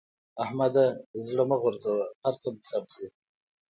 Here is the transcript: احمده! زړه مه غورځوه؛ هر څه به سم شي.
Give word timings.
احمده! 0.43 0.85
زړه 1.27 1.43
مه 1.49 1.57
غورځوه؛ 1.61 2.05
هر 2.23 2.35
څه 2.41 2.47
به 2.53 2.61
سم 2.69 2.85
شي. 2.93 3.07